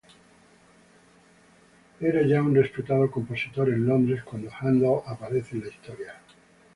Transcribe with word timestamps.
Era 1.99 2.25
ya 2.25 2.41
un 2.41 2.55
respetado 2.55 3.11
compositor 3.11 3.69
en 3.69 3.85
Londres 3.85 4.23
cuando 4.23 4.49
Händel 4.49 4.97
aparece 5.05 5.55
en 5.57 5.61
la 5.61 5.67
historia. 5.69 6.15